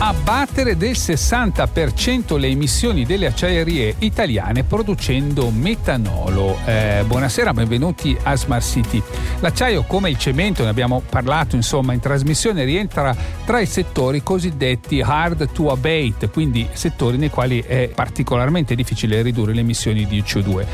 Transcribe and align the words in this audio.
abbattere 0.00 0.76
del 0.76 0.92
60% 0.92 2.38
le 2.38 2.46
emissioni 2.46 3.04
delle 3.04 3.26
acciaierie 3.26 3.96
italiane 3.98 4.62
producendo 4.62 5.50
metanolo. 5.50 6.56
Eh, 6.64 7.02
buonasera, 7.04 7.52
benvenuti 7.52 8.16
a 8.22 8.36
Smart 8.36 8.64
City. 8.64 9.02
L'acciaio, 9.40 9.82
come 9.82 10.08
il 10.08 10.16
cemento, 10.16 10.62
ne 10.62 10.68
abbiamo 10.68 11.02
parlato 11.08 11.56
insomma 11.56 11.94
in 11.94 12.00
trasmissione, 12.00 12.62
rientra 12.62 13.14
tra 13.44 13.58
i 13.58 13.66
settori 13.66 14.22
cosiddetti 14.22 15.00
hard 15.00 15.50
to 15.50 15.72
abate, 15.72 16.28
quindi 16.30 16.68
settori 16.72 17.16
nei 17.16 17.30
quali 17.30 17.60
è 17.60 17.90
particolarmente 17.92 18.76
difficile 18.76 19.20
ridurre 19.22 19.52
le 19.52 19.60
emissioni 19.60 20.06
di 20.06 20.22
CO2. 20.22 20.64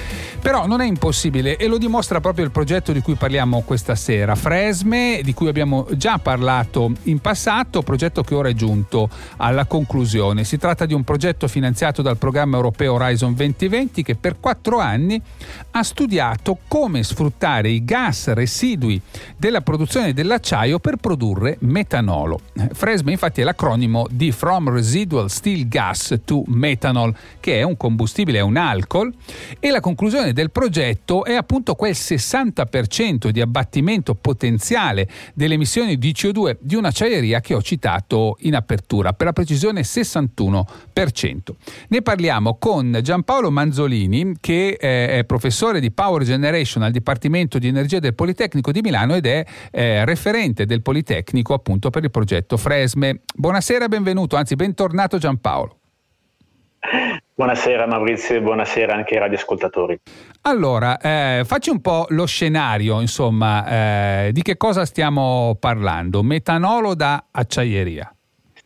Però 0.43 0.67
non 0.67 0.83
è 0.83 0.87
impossibile 0.87 1.57
e 1.57 1.67
lo 1.67 1.79
dimostra 1.79 2.21
proprio 2.21 2.45
il 2.45 2.51
progetto 2.51 2.93
di 2.93 3.01
cui 3.01 3.15
parliamo 3.15 3.63
questa 3.63 3.95
sera, 3.95 4.35
Fresme, 4.35 5.21
di 5.23 5.33
cui 5.33 5.49
abbiamo 5.49 5.87
già 5.93 6.19
parlato 6.19 6.93
in 7.05 7.21
passato, 7.21 7.81
progetto 7.81 8.23
che 8.23 8.35
ora 8.35 8.51
è 8.51 8.53
giunto 8.53 9.09
alla 9.37 9.65
conclusione. 9.65 10.45
Si 10.45 10.59
tratta 10.59 10.87
di 10.87 10.95
un 10.95 11.05
progetto 11.05 11.49
finanziato 11.49 12.03
dal 12.03 12.17
programma 12.17 12.57
europeo 12.57 12.95
Horizon 12.95 13.35
2020 13.35 14.03
che 14.03 14.15
per 14.15 14.41
quattro 14.41 14.79
anni 14.79 15.21
ha 15.73 15.83
studiato 15.83 16.59
come 16.69 17.03
sfruttare 17.03 17.69
i 17.71 17.85
gas 17.85 18.33
residui 18.33 19.01
della 19.37 19.61
produzione 19.61 20.13
dell'acciaio 20.13 20.79
per 20.79 20.97
produrre 20.97 21.57
metanolo. 21.61 22.41
Fresme 22.73 23.13
infatti 23.13 23.41
è 23.41 23.45
l'acronimo 23.45 24.07
di 24.11 24.33
From 24.33 24.71
Residual 24.71 25.31
Steel 25.31 25.69
Gas 25.69 26.21
to 26.25 26.43
Methanol, 26.47 27.15
che 27.41 27.59
è 27.59 27.63
un 27.63 27.77
combustibile, 27.77 28.39
è 28.39 28.43
un 28.43 28.57
alcol, 28.57 29.13
e 29.59 29.71
la 29.71 29.81
conclusione 29.81 30.33
del 30.33 30.51
progetto 30.51 31.25
è 31.25 31.35
appunto 31.35 31.75
quel 31.75 31.93
60% 31.93 33.29
di 33.29 33.41
abbattimento 33.41 34.15
potenziale 34.15 35.09
delle 35.35 35.55
emissioni 35.55 35.99
di 35.99 36.13
CO2 36.13 36.57
di 36.61 36.75
un'acciaieria 36.77 37.41
che 37.41 37.55
ho 37.55 37.63
citato 37.63 38.37
in 38.41 38.55
apertura 38.55 39.04
per 39.13 39.27
la 39.27 39.33
precisione 39.33 39.83
61%. 39.83 40.65
Ne 41.89 42.03
parliamo 42.03 42.57
con 42.59 42.99
Giampaolo 43.03 43.51
Manzolini, 43.51 44.37
che 44.41 44.77
è 44.77 45.25
professore 45.27 45.81
di 45.81 45.91
Power 45.91 46.23
Generation 46.23 46.83
al 46.83 46.91
Dipartimento 46.91 47.59
di 47.59 47.69
Energia 47.69 47.99
del 47.99 48.15
Politecnico 48.15 48.73
di 48.73 48.81
Milano 48.81 49.15
ed 49.15 49.27
è 49.27 49.45
eh, 49.71 50.05
referente 50.05 50.67
del 50.67 50.83
Politecnico 50.83 51.55
appunto 51.55 51.91
per 51.91 52.05
il 52.05 52.11
progetto 52.11 52.57
Fresme. 52.57 53.21
Buonasera 53.35 53.89
benvenuto, 53.89 54.37
anzi 54.37 54.57
bentornato 54.57 55.19
Giampaolo. 55.19 55.79
Buonasera 57.37 57.87
Maurizio 57.87 58.37
e 58.37 58.43
buonasera 58.43 58.95
anche 58.95 59.15
ai 59.15 59.21
radioascoltatori. 59.21 59.99
Allora, 60.43 60.99
eh, 60.99 61.43
facci 61.45 61.71
un 61.71 61.81
po' 61.81 62.07
lo 62.11 62.27
scenario, 62.27 63.01
insomma, 63.01 64.27
eh, 64.27 64.33
di 64.33 64.43
che 64.43 64.57
cosa 64.57 64.85
stiamo 64.85 65.57
parlando? 65.59 66.23
Metanolo 66.23 66.95
da 66.95 67.25
acciaieria. 67.33 68.14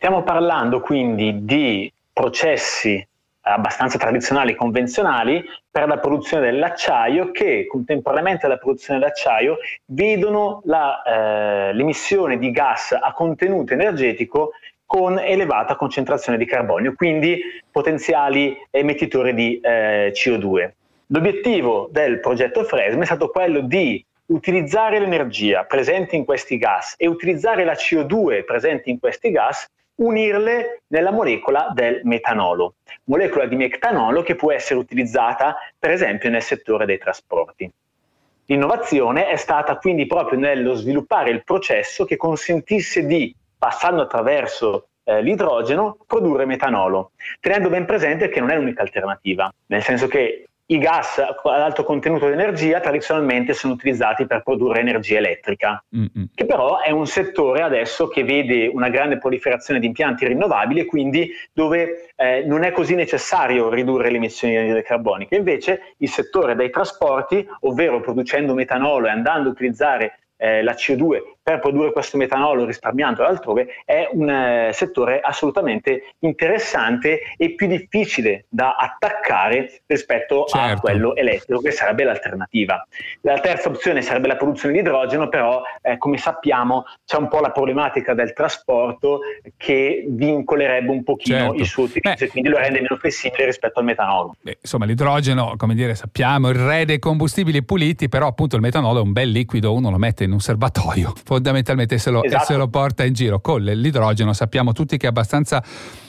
Stiamo 0.01 0.23
parlando 0.23 0.79
quindi 0.79 1.43
di 1.43 1.91
processi 2.13 3.05
abbastanza 3.41 3.97
tradizionali, 3.97 4.55
convenzionali, 4.55 5.43
per 5.69 5.89
la 5.89 5.97
produzione 5.97 6.45
dell'acciaio 6.45 7.31
che 7.31 7.67
contemporaneamente 7.67 8.45
alla 8.45 8.55
produzione 8.55 8.97
dell'acciaio 8.97 9.57
vedono 9.87 10.61
la, 10.63 11.01
eh, 11.01 11.73
l'emissione 11.73 12.37
di 12.37 12.49
gas 12.51 12.93
a 12.93 13.11
contenuto 13.11 13.73
energetico 13.73 14.51
con 14.85 15.19
elevata 15.19 15.75
concentrazione 15.75 16.37
di 16.37 16.45
carbonio, 16.45 16.93
quindi 16.95 17.41
potenziali 17.69 18.55
emettitori 18.71 19.33
di 19.33 19.59
eh, 19.59 20.13
CO2. 20.15 20.71
L'obiettivo 21.07 21.89
del 21.91 22.21
progetto 22.21 22.63
Fresme 22.63 23.01
è 23.01 23.05
stato 23.05 23.27
quello 23.27 23.59
di 23.59 24.01
utilizzare 24.27 24.97
l'energia 24.97 25.65
presente 25.65 26.15
in 26.15 26.23
questi 26.23 26.57
gas 26.57 26.93
e 26.97 27.05
utilizzare 27.05 27.65
la 27.65 27.73
CO2 27.73 28.45
presente 28.45 28.89
in 28.89 28.97
questi 28.97 29.31
gas 29.31 29.69
unirle 29.99 30.81
nella 30.87 31.11
molecola 31.11 31.71
del 31.73 32.01
metanolo, 32.03 32.75
molecola 33.05 33.45
di 33.45 33.55
metanolo 33.55 34.21
che 34.21 34.35
può 34.35 34.51
essere 34.51 34.79
utilizzata 34.79 35.57
per 35.77 35.91
esempio 35.91 36.29
nel 36.29 36.41
settore 36.41 36.85
dei 36.85 36.97
trasporti. 36.97 37.71
L'innovazione 38.45 39.27
è 39.27 39.35
stata 39.35 39.77
quindi 39.77 40.07
proprio 40.07 40.39
nello 40.39 40.73
sviluppare 40.73 41.29
il 41.29 41.43
processo 41.43 42.05
che 42.05 42.17
consentisse 42.17 43.05
di, 43.05 43.33
passando 43.57 44.01
attraverso 44.01 44.87
eh, 45.03 45.21
l'idrogeno, 45.21 45.97
produrre 46.07 46.45
metanolo, 46.45 47.11
tenendo 47.39 47.69
ben 47.69 47.85
presente 47.85 48.29
che 48.29 48.39
non 48.39 48.49
è 48.49 48.55
l'unica 48.55 48.81
alternativa, 48.81 49.51
nel 49.67 49.83
senso 49.83 50.07
che 50.07 50.48
i 50.71 50.77
gas 50.77 51.17
ad 51.17 51.61
alto 51.61 51.83
contenuto 51.83 52.27
di 52.27 52.33
energia 52.33 52.79
tradizionalmente 52.79 53.53
sono 53.53 53.73
utilizzati 53.73 54.27
per 54.27 54.43
produrre 54.43 54.81
energia 54.81 55.17
elettrica, 55.17 55.83
mm-hmm. 55.95 56.25
che 56.35 56.45
però 56.45 56.79
è 56.79 56.91
un 56.91 57.07
settore 57.07 57.61
adesso 57.61 58.07
che 58.07 58.23
vede 58.23 58.67
una 58.67 58.89
grande 58.89 59.17
proliferazione 59.17 59.79
di 59.79 59.87
impianti 59.87 60.27
rinnovabili 60.27 60.81
e 60.81 60.85
quindi 60.85 61.31
dove 61.51 62.11
eh, 62.15 62.43
non 62.45 62.63
è 62.63 62.71
così 62.71 62.93
necessario 62.93 63.69
ridurre 63.69 64.11
le 64.11 64.17
emissioni 64.17 64.53
di 64.53 64.59
anidride 64.59 64.83
carbonica. 64.83 65.35
Invece 65.35 65.95
il 65.97 66.09
settore 66.09 66.55
dei 66.55 66.69
trasporti, 66.69 67.47
ovvero 67.61 67.99
producendo 67.99 68.53
metanolo 68.53 69.07
e 69.07 69.09
andando 69.09 69.49
a 69.49 69.51
utilizzare 69.51 70.19
eh, 70.37 70.61
la 70.61 70.73
CO2 70.73 71.37
per 71.41 71.59
produrre 71.59 71.91
questo 71.91 72.17
metanolo 72.17 72.65
risparmiando 72.65 73.23
altrove 73.23 73.67
è 73.85 74.07
un 74.11 74.29
eh, 74.29 74.71
settore 74.73 75.19
assolutamente 75.19 76.13
interessante 76.19 77.21
e 77.37 77.55
più 77.55 77.67
difficile 77.67 78.45
da 78.49 78.75
attaccare 78.75 79.81
rispetto 79.85 80.45
certo. 80.45 80.75
a 80.75 80.79
quello 80.79 81.15
elettrico 81.15 81.61
che 81.61 81.71
sarebbe 81.71 82.03
l'alternativa. 82.03 82.85
La 83.21 83.39
terza 83.39 83.69
opzione 83.69 84.01
sarebbe 84.01 84.27
la 84.27 84.35
produzione 84.35 84.73
di 84.73 84.79
idrogeno, 84.79 85.29
però 85.29 85.61
eh, 85.81 85.97
come 85.97 86.17
sappiamo 86.17 86.85
c'è 87.05 87.17
un 87.17 87.27
po' 87.27 87.39
la 87.39 87.51
problematica 87.51 88.13
del 88.13 88.33
trasporto 88.33 89.21
che 89.57 90.05
vincolerebbe 90.07 90.91
un 90.91 91.03
pochino 91.03 91.37
certo. 91.37 91.55
il 91.55 91.65
suo 91.65 91.83
utilizzo 91.83 92.23
e 92.23 92.27
quindi 92.27 92.49
lo 92.49 92.57
rende 92.57 92.81
meno 92.81 92.95
flessibile 92.97 93.45
rispetto 93.45 93.79
al 93.79 93.85
metanolo. 93.85 94.35
Beh, 94.41 94.57
insomma 94.61 94.85
l'idrogeno, 94.85 95.55
come 95.57 95.73
dire, 95.73 95.95
sappiamo, 95.95 96.49
il 96.49 96.55
re 96.55 96.85
dei 96.85 96.99
combustibili 96.99 97.63
puliti, 97.63 98.09
però 98.09 98.27
appunto 98.27 98.55
il 98.55 98.61
metanolo 98.61 98.99
è 98.99 99.01
un 99.01 99.13
bel 99.13 99.29
liquido, 99.29 99.73
uno 99.73 99.89
lo 99.89 99.97
mette 99.97 100.25
in 100.25 100.31
un 100.31 100.39
serbatoio 100.39 101.13
fondamentalmente 101.29 101.99
se 101.99 102.09
lo, 102.09 102.23
esatto. 102.23 102.45
se 102.45 102.55
lo 102.55 102.67
porta 102.69 103.05
in 103.05 103.13
giro. 103.13 103.39
Con 103.39 103.61
l'idrogeno 103.61 104.33
sappiamo 104.33 104.73
tutti 104.73 104.97
che 104.97 105.05
è 105.05 105.09
abbastanza 105.09 105.63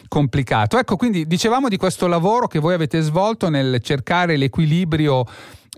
complicato. 0.08 0.78
Ecco, 0.78 0.96
quindi 0.96 1.26
dicevamo 1.26 1.68
di 1.68 1.76
questo 1.76 2.06
lavoro 2.06 2.46
che 2.46 2.58
voi 2.58 2.72
avete 2.72 3.02
svolto 3.02 3.50
nel 3.50 3.80
cercare 3.82 4.38
l'equilibrio 4.38 5.26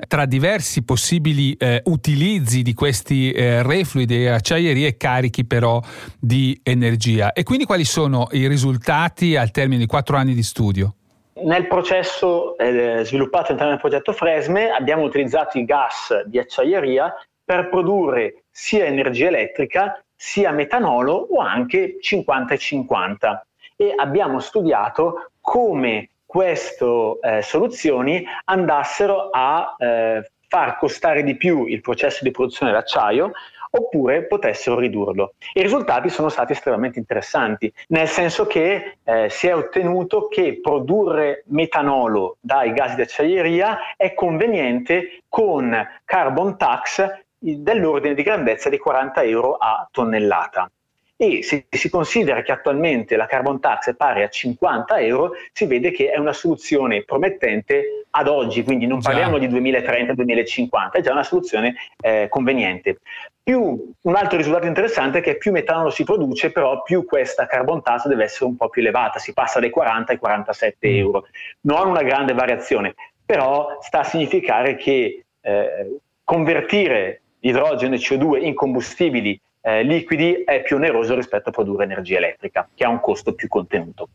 tra 0.06 0.26
diversi 0.26 0.84
possibili 0.84 1.54
eh, 1.54 1.82
utilizzi 1.84 2.62
di 2.62 2.72
questi 2.72 3.32
eh, 3.32 3.64
reflui 3.64 4.06
acciaierie 4.28 4.97
carichi 4.97 5.44
però 5.44 5.81
di 6.20 6.58
energia. 6.62 7.32
E 7.32 7.42
quindi 7.42 7.64
quali 7.64 7.84
sono 7.84 8.28
i 8.31 8.47
risultati 8.47 9.34
al 9.34 9.50
termine 9.50 9.81
di 9.81 9.86
quattro 9.86 10.16
anni 10.16 10.34
di 10.34 10.42
studio? 10.44 10.94
Nel 11.42 11.66
processo 11.66 12.56
eh, 12.58 13.02
sviluppato 13.04 13.47
all'interno 13.47 13.72
del 13.72 13.81
progetto 13.81 14.12
Fresme 14.12 14.70
abbiamo 14.70 15.02
utilizzato 15.02 15.58
i 15.58 15.64
gas 15.64 16.25
di 16.26 16.38
acciaieria 16.38 17.12
per 17.44 17.69
produrre 17.69 18.41
sia 18.52 18.84
energia 18.84 19.28
elettrica 19.28 20.04
sia 20.14 20.52
metanolo 20.52 21.14
o 21.14 21.40
anche 21.40 21.96
50 22.00 22.54
e 22.54 22.58
50 22.58 23.46
e 23.76 23.94
abbiamo 23.96 24.38
studiato 24.38 25.32
come 25.40 26.10
queste 26.24 26.84
eh, 27.20 27.42
soluzioni 27.42 28.24
andassero 28.44 29.30
a 29.30 29.74
eh, 29.76 30.30
far 30.46 30.78
costare 30.78 31.24
di 31.24 31.36
più 31.36 31.66
il 31.66 31.80
processo 31.80 32.22
di 32.22 32.30
produzione 32.30 32.70
dell'acciaio 32.70 33.32
oppure 33.74 34.24
potessero 34.26 34.78
ridurlo. 34.78 35.34
I 35.54 35.62
risultati 35.62 36.08
sono 36.08 36.28
stati 36.28 36.52
estremamente 36.52 36.98
interessanti, 36.98 37.72
nel 37.88 38.06
senso 38.06 38.46
che 38.46 38.98
eh, 39.02 39.28
si 39.30 39.48
è 39.48 39.54
ottenuto 39.56 40.28
che 40.28 40.60
produrre 40.60 41.44
metanolo 41.46 42.36
dai 42.40 42.72
gas 42.72 42.94
di 42.94 43.02
acciaieria 43.02 43.96
è 43.96 44.14
conveniente 44.14 45.22
con 45.28 45.75
carbon 46.04 46.56
tax 46.58 47.22
dell'ordine 47.42 48.14
di 48.14 48.22
grandezza 48.22 48.68
di 48.68 48.78
40 48.78 49.22
euro 49.24 49.56
a 49.56 49.88
tonnellata. 49.90 50.70
E 51.16 51.42
se 51.42 51.66
si 51.68 51.88
considera 51.88 52.42
che 52.42 52.50
attualmente 52.50 53.14
la 53.14 53.26
carbon 53.26 53.60
tax 53.60 53.90
è 53.90 53.94
pari 53.94 54.22
a 54.22 54.28
50 54.28 54.98
euro, 55.00 55.32
si 55.52 55.66
vede 55.66 55.92
che 55.92 56.10
è 56.10 56.18
una 56.18 56.32
soluzione 56.32 57.04
promettente 57.04 58.06
ad 58.10 58.26
oggi, 58.26 58.64
quindi 58.64 58.86
non 58.86 59.00
parliamo 59.00 59.38
già. 59.38 59.46
di 59.46 59.70
2030-2050, 59.70 60.90
è 60.90 61.00
già 61.00 61.12
una 61.12 61.22
soluzione 61.22 61.76
eh, 62.00 62.26
conveniente. 62.28 62.98
Più, 63.40 63.92
un 64.00 64.14
altro 64.16 64.36
risultato 64.36 64.66
interessante 64.66 65.18
è 65.18 65.22
che 65.22 65.36
più 65.36 65.52
metano 65.52 65.90
si 65.90 66.02
produce, 66.02 66.50
però 66.50 66.82
più 66.82 67.04
questa 67.04 67.46
carbon 67.46 67.82
tax 67.82 68.06
deve 68.06 68.24
essere 68.24 68.46
un 68.46 68.56
po' 68.56 68.68
più 68.68 68.82
elevata, 68.82 69.18
si 69.18 69.32
passa 69.32 69.60
dai 69.60 69.70
40 69.70 70.12
ai 70.12 70.18
47 70.18 70.88
mm. 70.88 70.96
euro. 70.96 71.26
Non 71.62 71.88
una 71.88 72.02
grande 72.02 72.34
variazione, 72.34 72.94
però 73.24 73.78
sta 73.80 74.00
a 74.00 74.04
significare 74.04 74.74
che 74.74 75.24
eh, 75.40 75.98
convertire 76.24 77.21
idrogeno 77.42 77.94
e 77.94 77.98
CO2 77.98 78.44
in 78.44 78.54
combustibili 78.54 79.40
eh, 79.64 79.84
liquidi 79.84 80.42
è 80.44 80.62
più 80.62 80.76
oneroso 80.76 81.14
rispetto 81.14 81.50
a 81.50 81.52
produrre 81.52 81.84
energia 81.84 82.16
elettrica, 82.16 82.68
che 82.74 82.84
ha 82.84 82.88
un 82.88 83.00
costo 83.00 83.32
più 83.34 83.46
contenuto. 83.48 84.08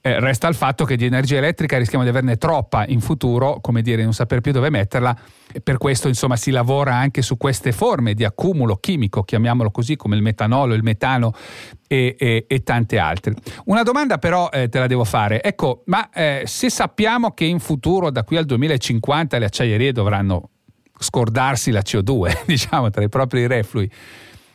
Eh, 0.00 0.20
resta 0.20 0.46
il 0.46 0.54
fatto 0.54 0.84
che 0.84 0.96
di 0.96 1.04
energia 1.04 1.38
elettrica 1.38 1.76
rischiamo 1.76 2.04
di 2.04 2.10
averne 2.10 2.36
troppa 2.36 2.86
in 2.86 3.00
futuro, 3.00 3.58
come 3.60 3.82
dire, 3.82 4.04
non 4.04 4.12
saper 4.12 4.40
più 4.40 4.52
dove 4.52 4.70
metterla. 4.70 5.16
E 5.52 5.60
per 5.60 5.78
questo 5.78 6.06
insomma 6.06 6.36
si 6.36 6.52
lavora 6.52 6.94
anche 6.94 7.20
su 7.20 7.36
queste 7.36 7.72
forme 7.72 8.14
di 8.14 8.24
accumulo 8.24 8.76
chimico, 8.76 9.24
chiamiamolo 9.24 9.72
così, 9.72 9.96
come 9.96 10.14
il 10.14 10.22
metanolo, 10.22 10.74
il 10.74 10.84
metano 10.84 11.32
e, 11.88 12.14
e, 12.16 12.44
e 12.46 12.62
tante 12.62 12.98
altre. 12.98 13.34
Una 13.64 13.82
domanda 13.82 14.18
però 14.18 14.48
eh, 14.50 14.68
te 14.68 14.78
la 14.78 14.86
devo 14.86 15.04
fare. 15.04 15.42
Ecco, 15.42 15.82
ma 15.86 16.08
eh, 16.10 16.42
se 16.44 16.70
sappiamo 16.70 17.32
che 17.32 17.44
in 17.44 17.58
futuro, 17.58 18.10
da 18.10 18.22
qui 18.22 18.36
al 18.36 18.44
2050, 18.44 19.38
le 19.38 19.46
acciaierie 19.46 19.90
dovranno 19.90 20.50
scordarsi 20.98 21.70
la 21.70 21.80
CO2, 21.80 22.44
diciamo, 22.46 22.90
tra 22.90 23.02
i 23.02 23.08
propri 23.08 23.46
reflui, 23.46 23.90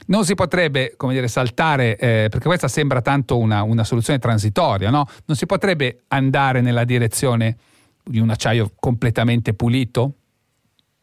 non 0.08 0.26
si 0.26 0.36
potrebbe, 0.36 0.94
come 0.98 1.14
dire, 1.14 1.28
saltare, 1.28 1.96
eh, 1.98 2.28
perché 2.30 2.48
questa 2.48 2.68
sembra 2.68 3.02
tanto 3.02 3.38
una, 3.38 3.64
una 3.64 3.84
soluzione 3.84 4.20
transitoria, 4.20 4.90
no? 4.90 5.08
Non 5.26 5.38
si 5.38 5.46
potrebbe 5.46 6.04
andare 6.10 6.62
nella 6.62 6.84
direzione 6.84 7.56
di 8.04 8.20
un 8.20 8.30
acciaio 8.30 8.72
completamente 8.80 9.54
pulito? 9.54 10.14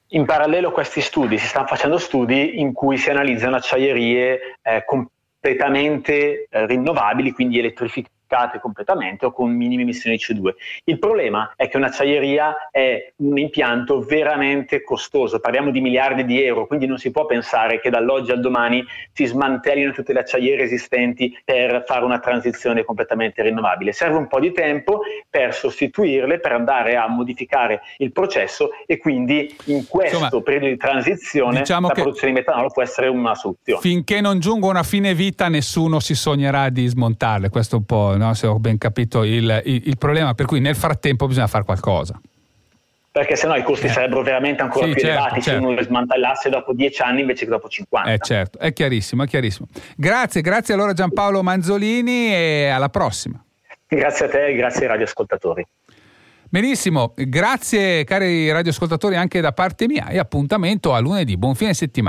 In 0.09 0.25
parallelo 0.27 0.69
a 0.69 0.73
questi 0.73 1.01
studi 1.01 1.39
si 1.39 1.47
stanno 1.47 1.67
facendo 1.67 1.97
studi 1.97 2.61
in 2.61 2.73
cui 2.73 2.99
si 2.99 3.11
analizzano 3.11 3.57
acciaierie 3.57 4.57
eh, 4.61 4.85
completamente 4.85 6.47
eh, 6.51 6.67
rinnovabili, 6.67 7.31
quindi 7.33 7.59
elettrificate 7.59 8.19
diversificate 8.31 8.61
completamente 8.61 9.27
o 9.27 9.33
con 9.33 9.51
minime 9.51 9.83
emissioni 9.83 10.17
di 10.17 10.23
CO2. 10.23 10.55
Il 10.85 10.99
problema 10.99 11.53
è 11.57 11.69
che 11.69 11.77
un'acciaieria 11.77 12.71
è 12.71 13.13
un 13.17 13.39
impianto 13.39 14.01
veramente 14.01 14.83
costoso, 14.83 15.41
parliamo 15.41 15.71
di 15.71 15.81
miliardi 15.81 16.25
di 16.25 16.43
euro, 16.43 16.67
quindi 16.67 16.87
non 16.87 16.99
si 16.99 17.11
può 17.11 17.27
pensare 17.27 17.81
che 17.81 17.91
dall'oggi 17.91 18.31
al 18.31 18.41
domani 18.41 18.85
si 19.13 19.27
smantellino 19.27 19.93
tutte 19.93 20.13
le 20.13 20.21
acciaierie 20.21 20.65
esistenti 20.65 21.37
per 21.45 21.85
fare 21.87 22.05
una 22.05 22.21
transizione 22.21 22.85
completamente 22.85 23.43
rinnovabile. 23.43 23.93
Serve 23.93 24.17
un 24.17 24.29
po' 24.29 24.39
di 24.39 24.53
tempo 24.53 25.01
per 25.29 25.55
sostituirle, 25.55 26.39
per 26.39 26.53
andare 26.53 26.97
a 26.97 27.09
modificare 27.09 27.81
il 27.99 28.13
processo 28.13 28.71
e 28.87 28.99
quindi 28.99 29.55
in 29.65 29.87
questo 29.89 30.19
Insomma, 30.25 30.43
periodo 30.43 30.67
di 30.67 30.77
transizione 30.77 31.59
diciamo 31.61 31.89
la 31.89 31.95
produzione 31.95 32.33
di 32.33 32.39
metanolo 32.39 32.69
può 32.69 32.83
essere 32.83 33.09
una 33.09 33.35
soluzione. 33.35 33.81
Finché 33.81 34.21
non 34.21 34.39
giungono 34.39 34.79
a 34.79 34.83
fine 34.83 35.15
vita 35.15 35.49
nessuno 35.49 36.01
si 36.01 36.15
sognerà 36.15 36.69
di 36.69 36.87
smontarle, 36.87 37.49
questo 37.49 37.77
è 37.77 37.79
un 37.79 37.85
po' 37.85 38.15
no? 38.21 38.35
se 38.35 38.47
ho 38.47 38.59
ben 38.59 38.79
capito 38.79 39.25
il, 39.25 39.63
il, 39.65 39.83
il, 39.87 39.99
problema, 39.99 40.35
per 40.35 40.47
cui 40.47 40.61
nel 40.61 40.77
frattempo 40.77 41.27
bisogna 41.27 41.47
fare 41.47 41.65
qualcosa. 41.65 42.21
Perché 43.13 43.35
sennò 43.35 43.57
i 43.57 43.63
costi 43.65 43.87
eh. 43.87 43.89
sarebbero 43.89 44.23
veramente 44.23 44.63
ancora 44.63 44.87
sì, 44.87 44.93
più 44.93 45.01
certo, 45.01 45.19
elevati 45.19 45.43
certo. 45.43 45.61
se 45.61 45.67
uno 45.67 45.75
le 45.75 45.83
smantellasse 45.85 46.49
dopo 46.49 46.73
dieci 46.73 47.03
anni 47.03 47.23
invece 47.23 47.45
che 47.45 47.51
dopo 47.51 47.69
50. 47.69 48.13
Eh 48.13 48.19
certo, 48.19 48.59
è 48.59 48.73
chiarissimo, 48.73 49.25
è 49.25 49.27
chiarissimo. 49.27 49.67
Grazie, 49.97 50.41
grazie 50.43 50.75
allora 50.75 50.93
Giampaolo 50.93 51.43
Manzolini 51.43 52.33
e 52.33 52.69
alla 52.69 52.89
prossima. 52.89 53.43
Grazie 53.89 54.27
a 54.27 54.29
te 54.29 54.47
e 54.47 54.55
grazie 54.55 54.83
ai 54.83 54.89
radioascoltatori. 54.89 55.67
Benissimo, 56.53 57.15
grazie 57.15 58.03
cari 58.03 58.51
radioascoltatori 58.51 59.15
anche 59.15 59.41
da 59.41 59.53
parte 59.53 59.87
mia 59.87 60.09
e 60.09 60.19
appuntamento 60.19 60.93
a 60.93 60.99
lunedì. 60.99 61.37
Buon 61.37 61.55
fine 61.55 61.75
settimana. 61.75 62.09